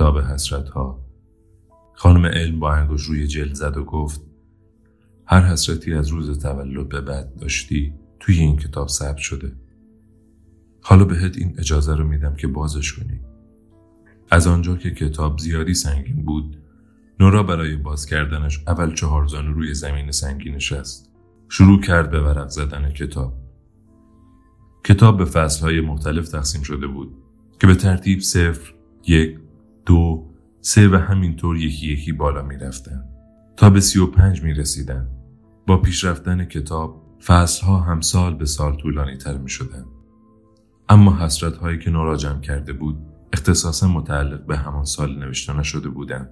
[0.00, 1.04] کتاب حسرت ها
[1.94, 4.20] خانم علم با انگوش روی جلد زد و گفت
[5.26, 9.52] هر حسرتی از روز تولد به بعد داشتی توی این کتاب ثبت شده.
[10.82, 13.20] حالا بهت این اجازه رو میدم که بازش کنی.
[14.30, 16.62] از آنجا که کتاب زیادی سنگین بود
[17.20, 21.10] نورا برای باز کردنش اول چهار زانو روی زمین سنگی نشست.
[21.48, 23.34] شروع کرد به ورق زدن کتاب.
[24.84, 27.14] کتاب به فصلهای مختلف تقسیم شده بود
[27.60, 28.74] که به ترتیب صفر،
[29.06, 29.38] یک،
[29.86, 30.30] دو،
[30.60, 33.04] سه و همینطور یکی یکی بالا می رفتن.
[33.56, 35.08] تا به سی و پنج می رسیدن.
[35.66, 39.84] با پیشرفتن کتاب فصلها هم سال به سال طولانی تر می شدن.
[40.88, 42.96] اما حسرت هایی که نورا جمع کرده بود
[43.32, 46.30] اختصاصا متعلق به همان سال نوشته نشده بودند.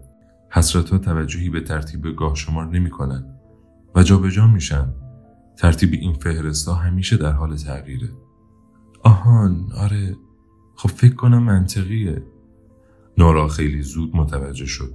[0.51, 3.35] حسرت ها توجهی به ترتیب گاه شمار نمی کنن
[3.95, 4.95] و جابجا میشن.
[5.57, 8.09] ترتیب این فهرست ها همیشه در حال تغییره.
[9.03, 10.17] آهان آره
[10.77, 12.23] خب فکر کنم منطقیه
[13.19, 14.95] نورا خیلی زود متوجه شد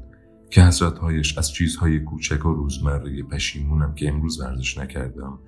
[0.49, 5.39] که حسرتهایش از چیزهای کوچک و روزمره پشیمونم که امروز ورزش نکردم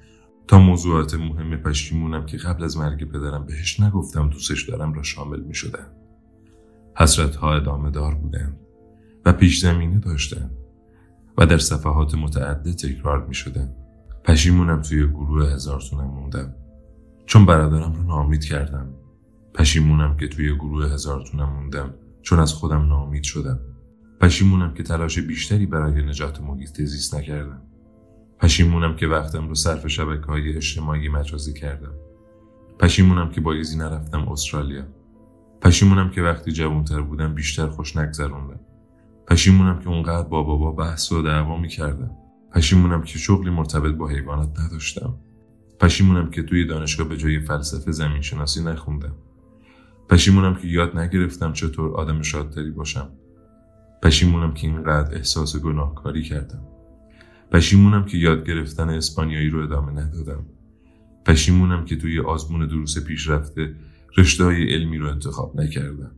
[0.48, 5.40] تا موضوعات مهم پشیمونم که قبل از مرگ پدرم بهش نگفتم دوستش دارم را شامل
[5.40, 5.88] می شدن.
[6.98, 8.60] حسرت ها ادامه دار بودند
[9.26, 10.52] و پیش زمینه داشتند
[11.38, 13.76] و در صفحات متعدد تکرار می شدن.
[14.24, 16.56] پشیمونم توی گروه هزارتونم موندم
[17.26, 18.94] چون برادرم رو نامید کردم
[19.54, 21.94] پشیمونم که توی گروه هزارتونم موندم
[22.26, 23.60] چون از خودم ناامید شدم.
[24.22, 27.62] پشیمونم که تلاش بیشتری برای نجات محیط زیست نکردم.
[28.40, 31.94] پشیمونم که وقتم رو صرف شبکه های اجتماعی مجازی کردم.
[32.80, 34.84] پشیمونم که با نرفتم استرالیا.
[35.62, 38.60] پشیمونم که وقتی جوانتر بودم بیشتر خوش نگذروندم.
[39.28, 42.12] پشیمونم که اونقدر با بابا بحث و دعوا می‌کردم.
[42.52, 45.16] پشیمونم که شغلی مرتبط با حیوانات نداشتم.
[45.80, 49.16] پشیمونم که توی دانشگاه به جای فلسفه زمین شناسی نخوندم.
[50.10, 53.10] پشیمونم که یاد نگرفتم چطور آدم شادتری باشم.
[54.04, 56.62] پشیمونم که اینقدر احساس گناهکاری کردم.
[57.52, 60.46] پشیمونم که یاد گرفتن اسپانیایی رو ادامه ندادم.
[61.26, 63.76] پشیمونم که توی آزمون دروس پیش رفته
[64.18, 66.12] رشته های علمی رو انتخاب نکردم.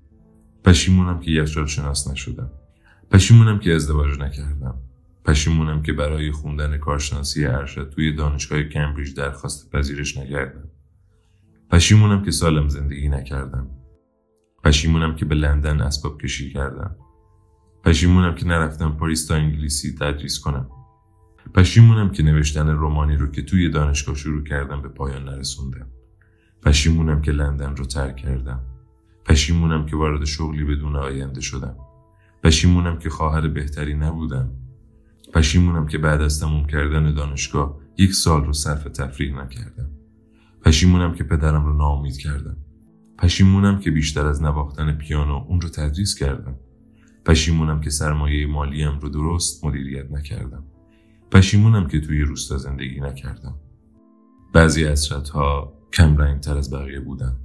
[0.63, 2.49] پشیمونم که یخچال شناس نشدم.
[3.11, 4.75] پشیمونم که ازدواج نکردم.
[5.25, 10.69] پشیمونم که برای خوندن کارشناسی ارشد توی دانشگاه کمبریج درخواست پذیرش نکردم.
[11.69, 13.69] پشیمونم که سالم زندگی نکردم.
[14.63, 16.95] پشیمونم که به لندن اسباب کشی کردم.
[17.83, 20.69] پشیمونم که نرفتم پاریس تا انگلیسی تدریس کنم.
[21.53, 25.87] پشیمونم که نوشتن رومانی رو که توی دانشگاه شروع کردم به پایان نرسوندم.
[26.63, 28.61] پشیمونم که لندن رو ترک کردم.
[29.25, 31.75] پشیمونم که وارد شغلی بدون آینده شدم.
[32.43, 34.49] پشیمونم که خواهر بهتری نبودم.
[35.33, 39.89] پشیمونم که بعد از تموم کردن دانشگاه یک سال رو صرف تفریح نکردم.
[40.65, 42.57] پشیمونم که پدرم رو ناامید کردم.
[43.17, 46.55] پشیمونم که بیشتر از نواختن پیانو اون رو تدریس کردم.
[47.25, 50.63] پشیمونم که سرمایه مالیم رو درست مدیریت نکردم.
[51.31, 53.55] پشیمونم که توی روستا زندگی نکردم.
[54.53, 57.35] بعضی حسرت ها کم رنگ تر از بقیه بودن.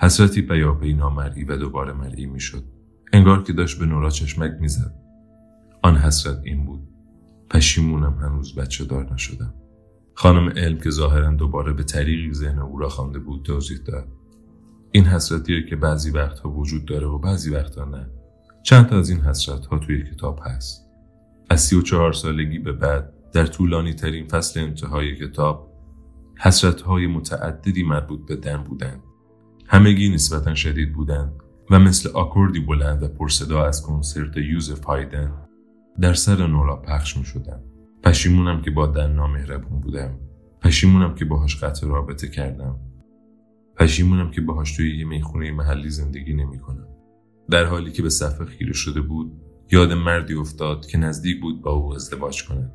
[0.00, 2.64] حسرتی پیاپی نامرئی و دوباره مرئی می‌شد.
[3.12, 4.94] انگار که داشت به نورا چشمک می‌زد.
[5.82, 6.88] آن حسرت این بود.
[7.50, 9.54] پشیمونم هنوز بچه دار نشدم.
[10.14, 14.08] خانم علم که ظاهرا دوباره به طریقی ذهن او را خوانده بود توضیح داد.
[14.96, 18.06] این حسرتیه که بعضی وقتها وجود داره و بعضی وقتها نه.
[18.62, 20.86] چند تا از این حسرت ها توی کتاب هست.
[21.50, 25.72] از سی و چهار سالگی به بعد در طولانی ترین فصل انتهای کتاب
[26.38, 29.00] حسرت های متعددی مربوط به دن بودند.
[29.66, 31.32] همگی نسبتا شدید بودند
[31.70, 35.32] و مثل آکوردی بلند و پرصدا از کنسرت یوزف هایدن
[36.00, 37.60] در سر نورا پخش می شدن.
[38.04, 40.18] پشیمونم که با دن نامهربون بودم.
[40.62, 42.93] پشیمونم که باهاش قطع رابطه کردم.
[43.84, 46.88] پشیمونم که باهاش توی یه می‌خونه محلی زندگی نمی کنم.
[47.50, 49.32] در حالی که به صفحه خیره شده بود
[49.72, 52.72] یاد مردی افتاد که نزدیک بود با او ازدواج کند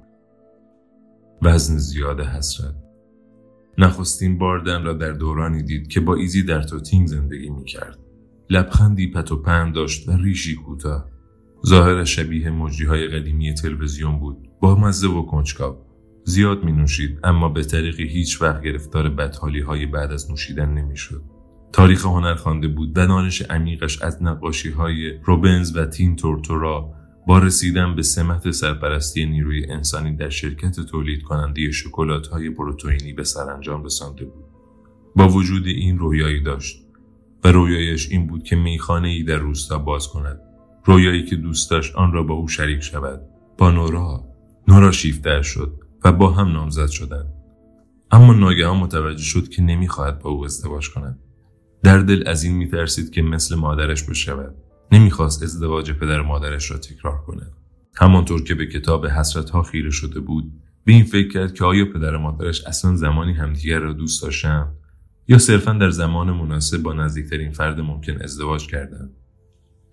[1.42, 2.76] وزن زیاد حسرت
[3.78, 8.00] نخستین بار دن را در دورانی دید که با ایزی در توتینگ زندگی می کرد.
[8.50, 11.10] لبخندی پت و پند داشت و ریشی کوتاه.
[11.68, 15.89] ظاهر شبیه مجری های قدیمی تلویزیون بود با مزه و کنجکاو
[16.30, 21.22] زیاد می نوشید اما به طریقی هیچ وقت گرفتار بدحالی های بعد از نوشیدن نمی‌شد.
[21.74, 26.94] تاریخ هنر خوانده بود و دانش عمیقش از نقاشی های روبنز و تین تورتورا
[27.28, 33.24] با رسیدن به سمت سرپرستی نیروی انسانی در شرکت تولید کننده شکلات های پروتئینی به
[33.24, 34.46] سرانجام رسانده بود.
[35.16, 36.86] با وجود این رویایی داشت
[37.44, 40.40] و رویایش این بود که میخانه ای در روستا باز کند.
[40.86, 43.22] رویایی که دوست داشت آن را با او شریک شود.
[43.58, 44.24] با نورا.
[44.68, 47.34] نورا شیفته شد و با هم نامزد شدند.
[48.12, 51.20] اما ناگهان متوجه شد که نمی‌خواهد با او ازدواج کند.
[51.84, 54.56] در دل از این میترسید که مثل مادرش بشود.
[54.92, 57.52] نمی‌خواست ازدواج پدر مادرش را تکرار کند.
[57.96, 60.54] همانطور که به کتاب حسرت ها خیره شده بود
[60.86, 64.76] به این فکر کرد که آیا پدر مادرش اصلا زمانی همدیگر را دوست داشتند
[65.28, 69.12] یا صرفا در زمان مناسب با نزدیکترین فرد ممکن ازدواج کردند.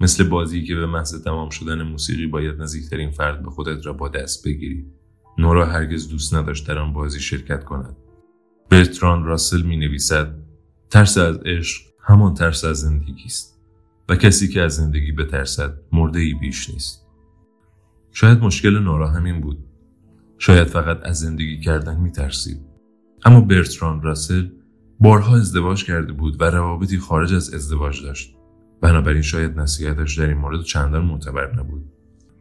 [0.01, 4.09] مثل بازی که به محض تمام شدن موسیقی باید نزدیکترین فرد به خودت را با
[4.09, 4.87] دست بگیری.
[5.39, 7.97] نورا هرگز دوست نداشت در آن بازی شرکت کند.
[8.71, 10.35] برتران راسل می نویسد
[10.91, 13.61] ترس از عشق همان ترس از زندگی است
[14.09, 17.07] و کسی که از زندگی بترسد مرده ای بیش نیست.
[18.13, 19.59] شاید مشکل نورا همین بود.
[20.39, 22.61] شاید فقط از زندگی کردن می ترسید.
[23.25, 24.49] اما برتران راسل
[25.01, 28.37] بارها ازدواج کرده بود و روابطی خارج از ازدواج داشت.
[28.81, 31.85] بنابراین شاید نصیحتش در این مورد چندان معتبر نبود.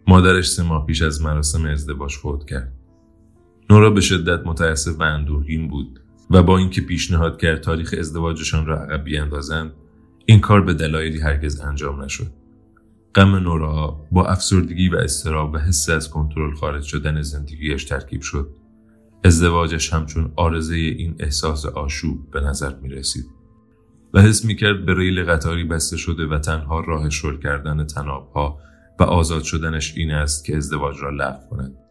[0.08, 2.74] مادرش سه ماه پیش از مراسم ازدواج فوت کرد.
[3.70, 8.84] نورا به شدت متاسف و اندوهگین بود و با اینکه پیشنهاد کرد تاریخ ازدواجشان را
[8.84, 9.72] عقب بیاندازند
[10.26, 12.32] این کار به دلایلی هرگز انجام نشد.
[13.16, 18.50] غم نورا با افسردگی و استراب و حس از کنترل خارج شدن زندگیش ترکیب شد.
[19.24, 23.26] ازدواجش همچون آرزه این احساس آشوب به نظر می رسید
[24.14, 28.60] و حس می کرد به ریل قطاری بسته شده و تنها راه شل کردن تنابها
[29.00, 31.85] و آزاد شدنش این است که ازدواج را لغو کند.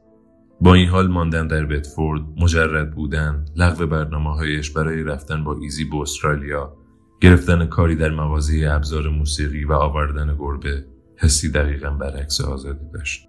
[0.64, 5.84] با این حال ماندن در بتفورد مجرد بودن لغو برنامه هایش برای رفتن با ایزی
[5.84, 6.76] به استرالیا
[7.20, 10.84] گرفتن کاری در مغازه ابزار موسیقی و آوردن گربه
[11.16, 13.28] حسی دقیقا برعکس آزادی داشت.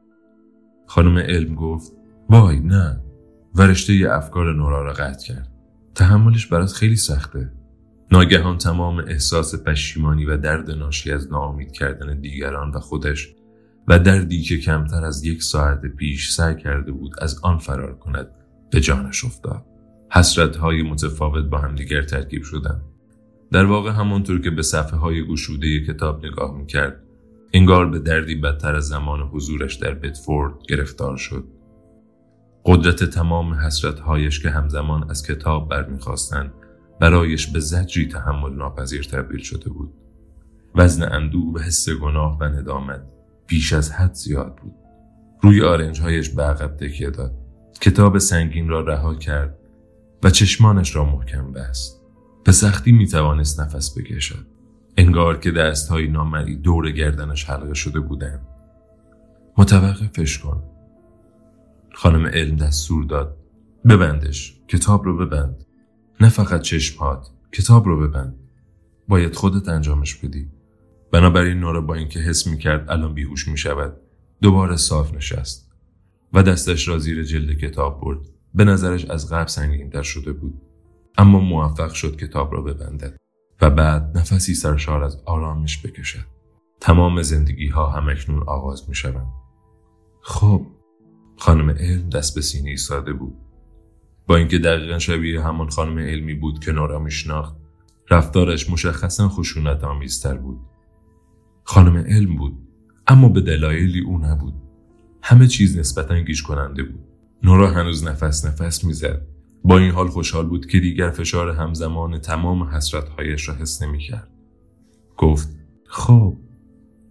[0.88, 1.92] خانم علم گفت
[2.30, 3.04] وای نه.
[3.56, 5.52] و رشته افکار نورا را قطع کرد.
[5.96, 7.52] تحملش برات خیلی سخته.
[8.12, 13.36] ناگهان تمام احساس پشیمانی و درد ناشی از ناامید کردن دیگران و خودش
[13.88, 18.28] و دردی که کمتر از یک ساعت پیش سعی کرده بود از آن فرار کند
[18.72, 19.66] به جانش افتاد.
[20.12, 22.82] حسرت های متفاوت با همدیگر ترکیب شدند.
[23.52, 27.04] در واقع همانطور که به صفحه های گشوده کتاب نگاه می‌کرد
[27.54, 31.48] انگار به دردی بدتر از زمان حضورش در بتفورد گرفتار شد.
[32.66, 36.54] قدرت تمام حسرتهایش که همزمان از کتاب برمیخواستند
[37.02, 39.94] برایش به زجری تحمل ناپذیر تبدیل شده بود.
[40.76, 43.15] وزن اندوه و حس گناه و ندامت
[43.48, 44.74] بیش از حد زیاد بود.
[45.42, 47.34] روی آرنجهایش به عقب تکیه داد.
[47.82, 49.58] کتاب سنگین را رها کرد
[50.24, 52.02] و چشمانش را محکم بست.
[52.44, 54.46] به سختی می توانست نفس بکشد.
[54.98, 58.48] انگار که دستهای نامری دور گردنش حلقه شده بودند.
[59.58, 60.64] متوقفش کن.
[61.94, 63.38] خانم علم دستور داد.
[63.90, 64.60] ببندش.
[64.68, 65.66] کتاب رو ببند.
[66.22, 67.30] نه فقط چشمهات.
[67.52, 68.36] کتاب رو ببند.
[69.08, 70.50] باید خودت انجامش بدی.
[71.16, 73.98] بنابراین نورا با اینکه حس می‌کرد الان بیهوش می‌شود
[74.42, 75.72] دوباره صاف نشست
[76.34, 78.20] و دستش را زیر جلد کتاب برد.
[78.54, 80.62] به نظرش از قبل سنگینتر شده بود
[81.18, 83.18] اما موفق شد کتاب را ببندد
[83.62, 86.26] و بعد نفسی سرشار از آرامش بکشد.
[86.82, 89.34] تمام زندگی ها همکنون آغاز می شوند.
[90.22, 90.68] خب
[91.38, 93.36] خانم علم دست به سینه ایستاده بود.
[94.28, 97.56] با اینکه دقیقا شبیه همان خانم علمی بود که نورا میشناخت
[98.10, 100.60] رفتارش مشخصا خشونت آمیزتر بود.
[101.68, 102.58] خانم علم بود
[103.08, 104.54] اما به دلایلی او نبود.
[105.22, 107.04] همه چیز نسبتا گیج کننده بود.
[107.44, 109.22] نورا هنوز نفس نفس می‌زد.
[109.64, 114.28] با این حال خوشحال بود که دیگر فشار همزمان تمام حسرتهایش را حس نمی‌کرد.
[115.18, 115.50] گفت
[115.86, 116.38] خب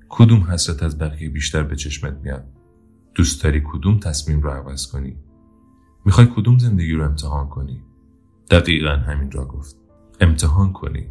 [0.08, 2.44] کدوم حسرت از بقیه بیشتر به چشمت میاد؟
[3.14, 5.16] دوست داری کدوم تصمیم رو عوض کنی؟
[6.04, 7.80] می‌خوای کدوم زندگی رو امتحان کنی؟
[8.50, 9.76] دقیقا همین را گفت.
[10.20, 11.06] امتحان کنی.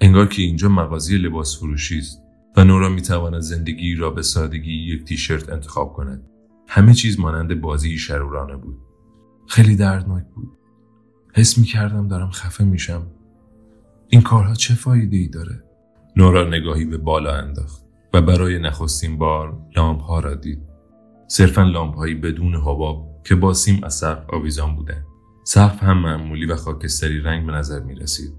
[0.00, 2.22] انگار که اینجا مغازی لباس فروشی است.
[2.56, 6.22] و نورا می‌تواند زندگی را به سادگی یک تیشرت انتخاب کند.
[6.68, 8.78] همه چیز مانند بازی شرورانه بود.
[9.48, 10.48] خیلی دردناک بود.
[11.34, 13.06] حس می‌کردم دارم خفه میشم.
[14.08, 15.64] این کارها چه فایده ای داره؟
[16.16, 17.82] نورا نگاهی به بالا انداخت
[18.14, 20.62] و برای نخستین بار لامپ ها را دید.
[21.28, 25.06] صرفا لامپ هایی بدون حباب که با سیم از سقف آویزان بودند.
[25.44, 28.32] سقف هم معمولی و خاکستری رنگ به نظر می رسید.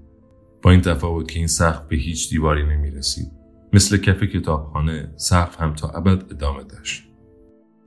[0.62, 3.43] با این تفاوت که این سقف به هیچ دیواری نمی رسید.
[3.74, 7.02] مثل کف کتابخانه سقف هم تا ابد ادامه داشت.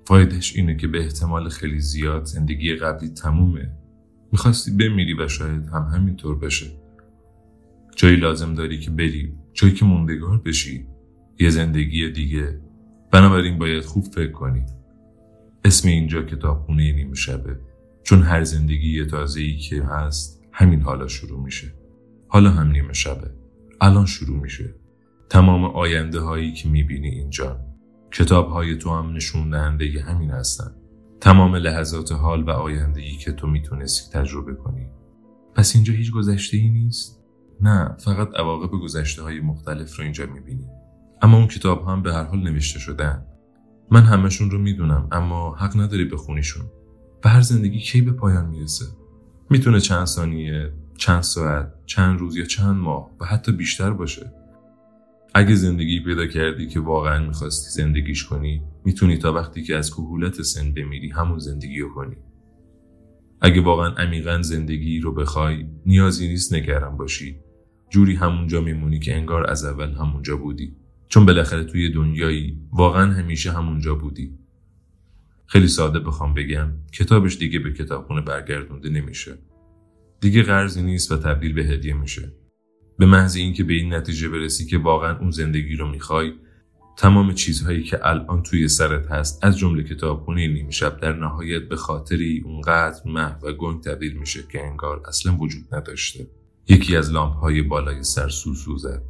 [0.06, 3.72] فایدهش اینه که به احتمال خیلی زیاد زندگی قبلی تمومه.
[4.32, 6.66] می‌خواستی بمیری و شاید هم همینطور بشه.
[7.96, 9.34] جایی لازم داری که بری.
[9.54, 10.88] جایی که موندگار بشی.
[11.40, 12.62] یه زندگی دیگه.
[13.12, 14.66] بنابراین باید خوب فکر کنی.
[15.66, 17.60] اسم اینجا کتابخونه نیمه شبه.
[18.04, 21.74] چون هر زندگی تازه ای که هست همین حالا شروع میشه.
[22.28, 23.32] حالا هم نیمه شبه.
[23.82, 24.76] الان شروع میشه.
[25.30, 27.60] تمام آینده هایی که می‌بینی اینجا.
[28.12, 30.72] کتاب های تو هم نشون دهنده همین هستن.
[31.22, 34.88] تمام لحظات حال و آینده ای که تو می‌تونستی تجربه کنی.
[35.56, 37.24] پس اینجا هیچ گذشته ای نیست؟
[37.62, 40.68] نه فقط عواقب گذشته های مختلف رو اینجا می‌بینی.
[41.22, 43.26] اما اون کتاب هم به هر حال نوشته شدن
[43.92, 46.66] من همشون رو می‌دونم اما حق نداری بخونیشون
[47.26, 48.86] و هر زندگی کی به پایان می‌رسه؟
[49.50, 54.34] می‌تونه چند ثانیه چند ساعت چند روز یا چند ماه و حتی بیشتر باشه.
[55.38, 60.42] اگه زندگی پیدا کردی که واقعا می‌خواستی زندگیش کنی می‌تونی تا وقتی که از کهولت
[60.42, 62.16] سن بمیری همون زندگی رو کنی.
[63.42, 67.40] اگه واقعا عمیقا زندگی رو بخوای نیازی نیست نگران باشی.
[67.90, 70.76] جوری همونجا میمونی که انگار از اول همونجا بودی.
[71.08, 74.38] چون بالاخره توی دنیایی واقعا همیشه همونجا بودی.
[75.46, 79.38] خیلی ساده بخوام بگم کتابش دیگه به کتابخونه برگردونده نمیشه.
[80.22, 82.34] دیگه قرضی نیست و تبدیل به هدیه میشه.
[82.98, 86.34] به محض اینکه به این نتیجه برسی که واقعا اون زندگی رو می‌خوای
[86.98, 91.76] تمام چیزهایی که الان توی سرت هست از جمله کتابخونه نیمه شب در نهایت به
[91.76, 96.28] خاطری اونقدر محو و گنگ تبدیل میشه که انگار اصلا وجود نداشته.
[96.70, 99.02] یکی از لامپ های بالای سر سو زد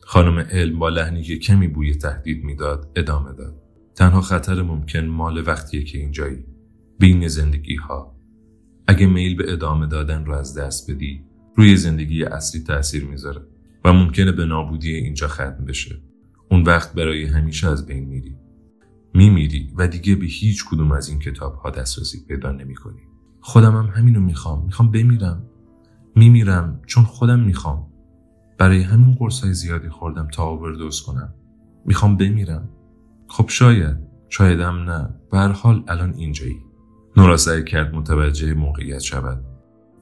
[0.00, 3.62] خانم علم با لحنی که کمی بوی تهدید می‌داد ادامه داد.
[3.94, 6.44] تنها خطر ممکن مال وقتیه که اینجایی.
[6.98, 8.16] بین زندگی ها
[8.86, 11.24] اگه میل به ادامه دادن رو از دست بدی
[11.56, 13.42] روی زندگی اصلی تاثیر می‌ذاره
[13.84, 16.02] و ممکنه به نابودی اینجا ختم بشه.
[16.50, 18.36] اون وقت برای همیشه از بین میری.
[19.14, 23.00] میمیری و دیگه به هیچ کدوم از این کتاب ها دسترسی پیدا نمی کنی.
[23.40, 24.64] خودم هم همینو می‌خوام.
[24.64, 25.42] می‌خوام بمیرم.
[26.16, 27.86] میمیرم چون خودم می‌خوام.
[28.58, 31.34] برای همین قرص های زیادی خوردم تا اووردوز کنم.
[31.84, 32.68] می‌خوام بمیرم.
[33.28, 33.96] خب شاید.
[34.28, 35.14] شایدم نه.
[35.30, 36.56] به حال الان اینجایی.
[37.16, 39.44] نورا سعی کرد متوجه موقعیت شود.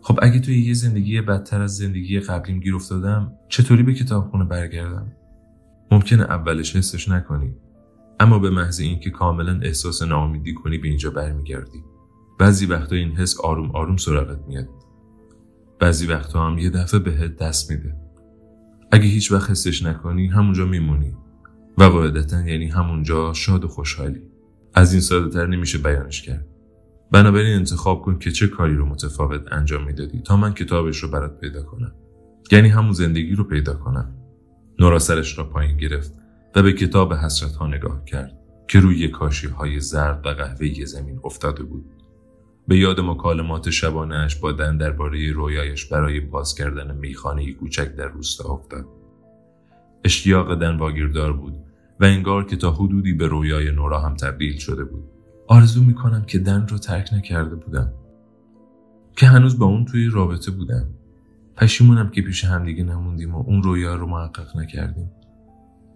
[0.06, 5.12] خب اگه توی یه زندگی بدتر از زندگی قبلیم گیر افتادم چطوری به کتابخونه برگردم؟
[5.90, 7.54] ممکنه اولش حسش نکنی
[8.20, 11.84] اما به محض اینکه کاملا احساس ناامیدی کنی به اینجا برمیگردی.
[12.38, 14.68] بعضی وقتا این حس آروم آروم سراغت میاد.
[15.80, 17.96] بعضی وقتا هم یه دفعه بهت دست میده.
[18.92, 21.12] اگه هیچ وقت حسش نکنی همونجا میمونی.
[21.78, 24.23] و قاعدتا یعنی همونجا شاد و خوشحالی.
[24.75, 26.46] از این ساده تر نمیشه بیانش کرد.
[27.14, 31.40] بنابراین انتخاب کن که چه کاری رو متفاوت انجام می‌دادی تا من کتابش رو برات
[31.40, 31.92] پیدا کنم.
[32.52, 34.14] یعنی همون زندگی رو پیدا کنم.
[34.78, 36.12] نورا سرش را پایین گرفت
[36.54, 41.21] و به کتاب حسرت ها نگاه کرد که روی کاشی های زرد و قهوه‌ای زمین
[41.25, 41.85] افتاده بود.
[42.68, 48.49] به یاد مکالمات شبانهاش با دن درباره رویایش برای باز کردن میخانه کوچک در روستا
[48.49, 48.87] افتاد.
[50.04, 51.54] اشتیاق دن واگیردار بود
[52.00, 55.04] و انگار که تا حدودی به رویای نورا هم تبدیل شده بود.
[55.46, 57.92] آرزو می‌کنم که دن رو ترک نکرده بودم.
[59.16, 60.88] که هنوز با اون توی رابطه بودم.
[61.56, 65.10] پشیمونم که پیش همدیگه نموندیم و اون رویا رو محقق نکردیم.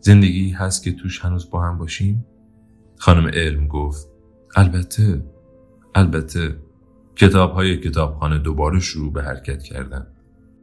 [0.01, 2.27] زندگی هست که توش هنوز با هم باشیم؟
[2.97, 4.09] خانم علم گفت
[4.57, 5.25] البته
[5.95, 6.57] البته.
[7.17, 10.07] کتاب های کتابخانه دوباره شروع به حرکت کردن.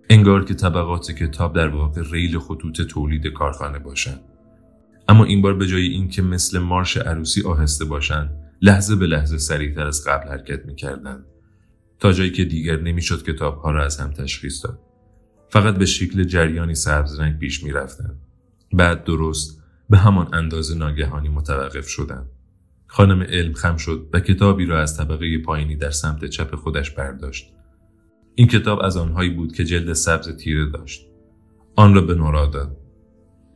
[0.10, 4.20] انگار که طبقات کتاب در واقع ریل خطوط تولید کارخانه باشند
[5.08, 9.86] اما این بار به جای اینکه مثل مارش عروسی آهسته باشند لحظه به لحظه سریعتر
[9.88, 11.26] از قبل حرکت می‌کردند.
[12.00, 14.80] تا جایی که دیگر نمی‌شد کتاب ها را از هم تشخیص داد.
[15.50, 18.22] فقط به شکل جریانی سبز رنگ پیش می‌رفتند.
[18.74, 22.30] بعد درست به همان اندازه ناگهانی متوقف شدند.
[22.88, 27.54] خانم علم خم شد و کتابی را از طبقه پایینی در سمت چپ خودش برداشت.
[28.36, 31.08] این کتاب از آنهایی بود که جلد سبز تیره داشت.
[31.76, 32.78] آن را به نورا داد.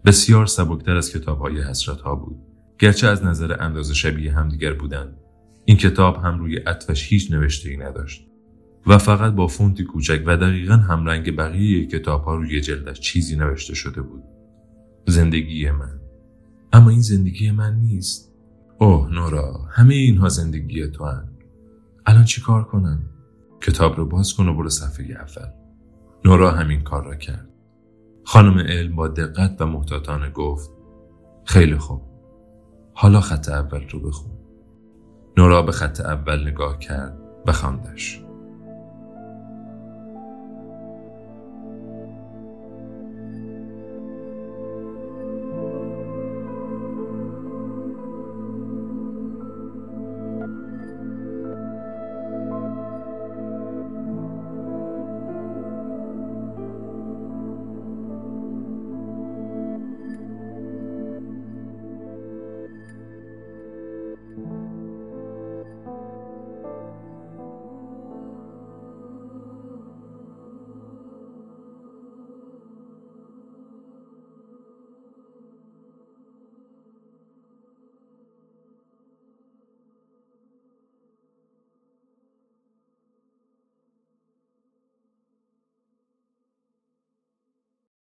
[0.05, 2.37] بسیار سبکتر از کتابهای حسرت ها بود.
[2.79, 5.17] گرچه از نظر اندازه شبیه همدیگر بودند.
[5.65, 8.25] این کتاب هم روی عطفش هیچ نوشته ای نداشت.
[8.87, 13.75] و فقط با فونتی کوچک و دقیقا همرنگ بقیه کتاب ها روی جلدش چیزی نوشته
[13.75, 14.23] شده بود.
[15.07, 15.99] زندگی من.
[16.73, 18.33] اما این زندگی من نیست.
[18.79, 21.29] اوه نورا همه اینها زندگی تو هن.
[22.05, 23.01] الان چی کار کنم؟
[23.61, 25.51] کتاب رو باز کن و برو صفحه اول.
[26.25, 27.49] نورا همین کار را کرد.
[28.23, 30.69] خانم علم با دقت و محتاطانه گفت
[31.45, 32.08] خیلی خوب.
[33.01, 34.31] حالا خط اول رو بخون.
[35.37, 37.51] نورا به خط اول نگاه کرد و